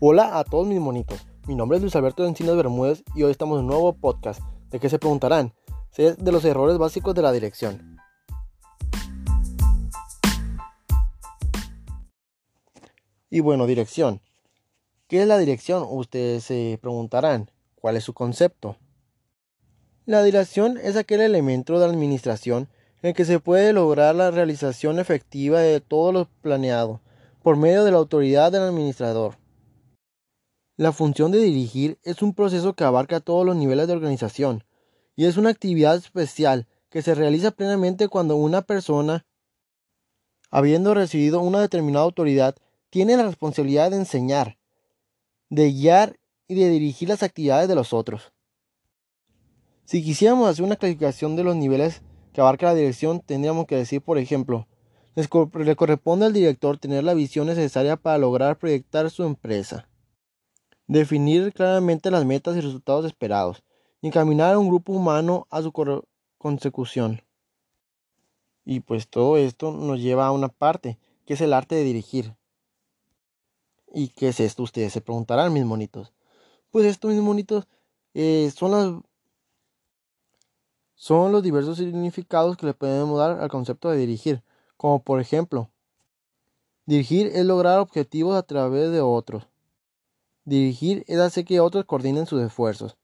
Hola 0.00 0.38
a 0.38 0.44
todos 0.44 0.64
mis 0.64 0.78
monitos, 0.78 1.26
mi 1.48 1.56
nombre 1.56 1.76
es 1.76 1.82
Luis 1.82 1.96
Alberto 1.96 2.24
Encinas 2.24 2.54
Bermúdez 2.54 3.02
y 3.16 3.24
hoy 3.24 3.32
estamos 3.32 3.58
en 3.58 3.64
un 3.64 3.70
nuevo 3.72 3.92
podcast. 3.94 4.40
¿De 4.70 4.78
qué 4.78 4.88
se 4.88 5.00
preguntarán? 5.00 5.52
de 5.96 6.30
los 6.30 6.44
errores 6.44 6.78
básicos 6.78 7.16
de 7.16 7.22
la 7.22 7.32
dirección. 7.32 7.98
Y 13.28 13.40
bueno, 13.40 13.66
dirección. 13.66 14.20
¿Qué 15.08 15.22
es 15.22 15.26
la 15.26 15.36
dirección? 15.36 15.84
Ustedes 15.90 16.44
se 16.44 16.78
preguntarán. 16.80 17.50
¿Cuál 17.74 17.96
es 17.96 18.04
su 18.04 18.14
concepto? 18.14 18.76
La 20.06 20.22
dirección 20.22 20.78
es 20.78 20.94
aquel 20.94 21.22
elemento 21.22 21.72
de 21.72 21.80
la 21.80 21.92
administración 21.92 22.68
en 23.02 23.08
el 23.08 23.14
que 23.16 23.24
se 23.24 23.40
puede 23.40 23.72
lograr 23.72 24.14
la 24.14 24.30
realización 24.30 25.00
efectiva 25.00 25.58
de 25.58 25.80
todo 25.80 26.12
lo 26.12 26.28
planeado 26.40 27.00
por 27.42 27.56
medio 27.56 27.82
de 27.82 27.90
la 27.90 27.98
autoridad 27.98 28.52
del 28.52 28.62
administrador. 28.62 29.34
La 30.78 30.92
función 30.92 31.32
de 31.32 31.40
dirigir 31.40 31.98
es 32.04 32.22
un 32.22 32.34
proceso 32.34 32.74
que 32.74 32.84
abarca 32.84 33.18
todos 33.18 33.44
los 33.44 33.56
niveles 33.56 33.88
de 33.88 33.94
organización 33.94 34.62
y 35.16 35.24
es 35.24 35.36
una 35.36 35.50
actividad 35.50 35.96
especial 35.96 36.68
que 36.88 37.02
se 37.02 37.16
realiza 37.16 37.50
plenamente 37.50 38.06
cuando 38.06 38.36
una 38.36 38.62
persona, 38.62 39.26
habiendo 40.52 40.94
recibido 40.94 41.40
una 41.40 41.60
determinada 41.60 42.04
autoridad, 42.04 42.54
tiene 42.90 43.16
la 43.16 43.24
responsabilidad 43.24 43.90
de 43.90 43.96
enseñar, 43.96 44.56
de 45.50 45.72
guiar 45.72 46.20
y 46.46 46.54
de 46.54 46.68
dirigir 46.68 47.08
las 47.08 47.24
actividades 47.24 47.68
de 47.68 47.74
los 47.74 47.92
otros. 47.92 48.32
Si 49.84 50.04
quisiéramos 50.04 50.48
hacer 50.48 50.64
una 50.64 50.76
clasificación 50.76 51.34
de 51.34 51.42
los 51.42 51.56
niveles 51.56 52.02
que 52.32 52.40
abarca 52.40 52.66
la 52.66 52.74
dirección, 52.74 53.18
tendríamos 53.18 53.66
que 53.66 53.74
decir, 53.74 54.00
por 54.00 54.16
ejemplo, 54.16 54.68
le 55.16 55.74
corresponde 55.74 56.26
al 56.26 56.32
director 56.32 56.78
tener 56.78 57.02
la 57.02 57.14
visión 57.14 57.48
necesaria 57.48 57.96
para 57.96 58.18
lograr 58.18 58.60
proyectar 58.60 59.10
su 59.10 59.24
empresa 59.24 59.88
definir 60.88 61.52
claramente 61.52 62.10
las 62.10 62.24
metas 62.24 62.56
y 62.56 62.60
resultados 62.60 63.04
esperados, 63.04 63.62
y 64.00 64.08
encaminar 64.08 64.54
a 64.54 64.58
un 64.58 64.68
grupo 64.68 64.92
humano 64.92 65.46
a 65.50 65.62
su 65.62 65.72
consecución. 66.38 67.22
Y 68.64 68.80
pues 68.80 69.08
todo 69.08 69.36
esto 69.36 69.70
nos 69.72 70.00
lleva 70.00 70.26
a 70.26 70.32
una 70.32 70.48
parte, 70.48 70.98
que 71.24 71.34
es 71.34 71.40
el 71.40 71.52
arte 71.52 71.74
de 71.74 71.84
dirigir. 71.84 72.34
¿Y 73.94 74.08
qué 74.08 74.28
es 74.28 74.40
esto? 74.40 74.62
Ustedes 74.62 74.92
se 74.92 75.00
preguntarán, 75.00 75.52
mis 75.52 75.64
monitos. 75.64 76.12
Pues 76.70 76.84
estos 76.84 77.12
mis 77.12 77.22
monitos 77.22 77.66
eh, 78.14 78.50
son 78.54 78.70
las 78.72 79.02
son 80.94 81.30
los 81.30 81.44
diversos 81.44 81.78
significados 81.78 82.56
que 82.56 82.66
le 82.66 82.74
podemos 82.74 83.16
dar 83.18 83.38
al 83.40 83.48
concepto 83.48 83.88
de 83.88 83.98
dirigir, 83.98 84.42
como 84.76 85.00
por 85.00 85.20
ejemplo, 85.20 85.70
dirigir 86.86 87.28
es 87.28 87.46
lograr 87.46 87.78
objetivos 87.78 88.36
a 88.36 88.42
través 88.42 88.90
de 88.90 89.00
otros. 89.00 89.46
Dirigir 90.48 91.04
es 91.08 91.18
hacer 91.18 91.44
que 91.44 91.60
otros 91.60 91.84
coordinen 91.84 92.24
sus 92.24 92.40
esfuerzos. 92.40 92.96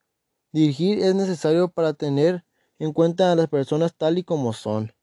Dirigir 0.51 1.01
es 1.01 1.15
necesario 1.15 1.69
para 1.69 1.93
tener 1.93 2.43
en 2.79 2.95
cuenta 2.95 3.31
a 3.31 3.37
las 3.37 3.49
personas 3.49 3.95
tal 3.95 4.17
y 4.17 4.25
como 4.25 4.55
son. 4.55 4.95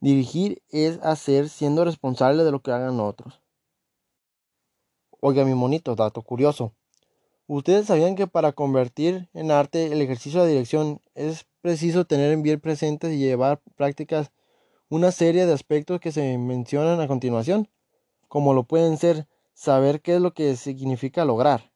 Dirigir 0.00 0.60
es 0.70 0.98
hacer 1.04 1.50
siendo 1.50 1.84
responsable 1.84 2.42
de 2.42 2.50
lo 2.50 2.62
que 2.62 2.72
hagan 2.72 2.98
otros. 2.98 3.40
Oiga, 5.20 5.44
mi 5.44 5.54
monito, 5.54 5.94
dato 5.94 6.22
curioso. 6.22 6.74
¿Ustedes 7.46 7.86
sabían 7.86 8.16
que 8.16 8.26
para 8.26 8.50
convertir 8.50 9.28
en 9.34 9.52
arte 9.52 9.92
el 9.92 10.02
ejercicio 10.02 10.42
de 10.42 10.50
dirección 10.50 11.00
es 11.14 11.46
preciso 11.60 12.06
tener 12.06 12.32
en 12.32 12.42
bien 12.42 12.58
presentes 12.58 13.12
y 13.12 13.18
llevar 13.18 13.62
prácticas 13.76 14.32
una 14.88 15.12
serie 15.12 15.46
de 15.46 15.52
aspectos 15.52 16.00
que 16.00 16.10
se 16.10 16.36
mencionan 16.38 17.00
a 17.00 17.06
continuación? 17.06 17.68
Como 18.26 18.52
lo 18.52 18.64
pueden 18.64 18.98
ser 18.98 19.28
saber 19.58 20.02
qué 20.02 20.14
es 20.14 20.20
lo 20.20 20.34
que 20.34 20.54
significa 20.54 21.24
lograr, 21.24 21.72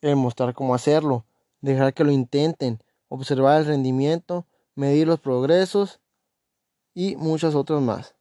el 0.00 0.16
mostrar 0.16 0.52
cómo 0.52 0.74
hacerlo, 0.74 1.24
dejar 1.60 1.94
que 1.94 2.02
lo 2.02 2.10
intenten, 2.10 2.82
observar 3.06 3.60
el 3.60 3.66
rendimiento, 3.66 4.48
medir 4.74 5.06
los 5.06 5.20
progresos 5.20 6.00
y 6.92 7.14
muchos 7.14 7.54
otros 7.54 7.80
más. 7.82 8.16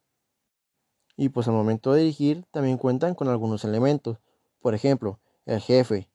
Y 1.17 1.29
pues 1.29 1.47
al 1.47 1.55
momento 1.55 1.91
de 1.91 2.01
dirigir 2.01 2.45
también 2.51 2.77
cuentan 2.77 3.16
con 3.16 3.29
algunos 3.29 3.66
elementos, 3.66 4.19
por 4.59 4.75
ejemplo, 4.75 5.19
el 5.45 5.59
jefe, 5.59 6.07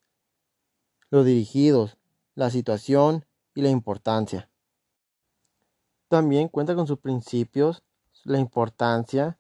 los 1.11 1.27
dirigidos, 1.27 1.99
la 2.37 2.51
situación 2.51 3.27
y 3.57 3.63
la 3.63 3.71
importancia. 3.71 4.49
También 6.07 6.47
cuenta 6.47 6.77
con 6.77 6.87
sus 6.87 7.01
principios, 7.01 7.83
la 8.23 8.39
importancia, 8.39 9.37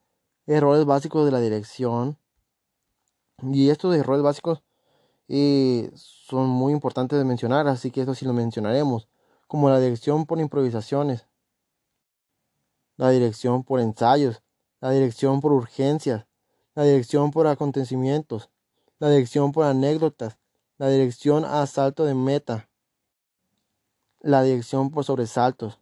errores 0.46 0.84
básicos 0.84 1.24
de 1.24 1.30
la 1.30 1.38
dirección, 1.38 2.18
y 3.42 3.70
estos 3.70 3.94
errores 3.94 4.22
básicos 4.22 4.62
eh, 5.28 5.90
son 5.94 6.48
muy 6.48 6.72
importantes 6.72 7.18
de 7.18 7.24
mencionar, 7.24 7.68
así 7.68 7.90
que 7.90 8.00
esto 8.00 8.14
sí 8.14 8.24
lo 8.24 8.32
mencionaremos, 8.32 9.08
como 9.46 9.68
la 9.68 9.78
dirección 9.78 10.26
por 10.26 10.40
improvisaciones, 10.40 11.26
la 12.96 13.10
dirección 13.10 13.62
por 13.64 13.80
ensayos, 13.80 14.42
la 14.80 14.90
dirección 14.90 15.40
por 15.40 15.52
urgencias, 15.52 16.26
la 16.74 16.84
dirección 16.84 17.30
por 17.30 17.46
acontecimientos, 17.46 18.50
la 18.98 19.10
dirección 19.10 19.52
por 19.52 19.66
anécdotas, 19.66 20.38
la 20.78 20.88
dirección 20.88 21.44
a 21.44 21.66
salto 21.66 22.04
de 22.04 22.14
meta, 22.14 22.68
la 24.20 24.42
dirección 24.42 24.90
por 24.90 25.04
sobresaltos, 25.04 25.78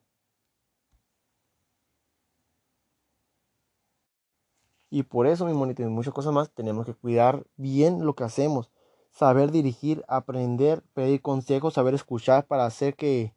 Y 4.95 5.03
por 5.03 5.27
eso, 5.27 5.45
mi 5.45 5.55
monito, 5.55 5.83
y 5.83 5.87
muchas 5.87 6.15
cosas 6.15 6.33
más, 6.33 6.53
tenemos 6.53 6.87
que 6.87 6.95
cuidar 6.95 7.45
bien 7.57 8.07
lo 8.07 8.15
que 8.15 8.23
hacemos. 8.23 8.71
Saber 9.11 9.51
dirigir, 9.51 10.05
aprender, 10.07 10.85
pedir 10.93 11.21
consejos, 11.21 11.75
saber 11.75 11.95
escuchar 11.95 12.47
para 12.47 12.65
hacer 12.65 12.95
que, 12.95 13.35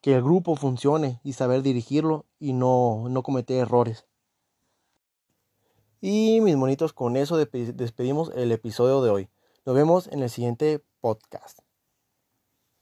que 0.00 0.14
el 0.14 0.22
grupo 0.22 0.56
funcione 0.56 1.20
y 1.22 1.34
saber 1.34 1.60
dirigirlo 1.60 2.24
y 2.38 2.54
no, 2.54 3.04
no 3.10 3.22
cometer 3.22 3.58
errores. 3.58 4.06
Y 6.00 6.40
mis 6.40 6.56
monitos, 6.56 6.94
con 6.94 7.18
eso 7.18 7.36
despedimos 7.36 8.32
el 8.34 8.50
episodio 8.50 9.02
de 9.02 9.10
hoy. 9.10 9.28
Nos 9.66 9.74
vemos 9.74 10.06
en 10.06 10.22
el 10.22 10.30
siguiente 10.30 10.82
podcast. 11.02 11.67